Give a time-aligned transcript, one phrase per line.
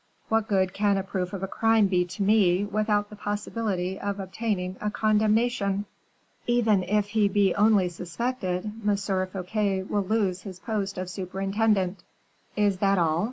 [0.29, 4.19] What good can a proof of a crime be to me, without the possibility of
[4.19, 5.85] obtaining a condemnation?"
[6.47, 8.97] "Even if he be only suspected, M.
[8.97, 12.01] Fouquet will lose his post of superintendent."
[12.55, 13.19] "Is that all?"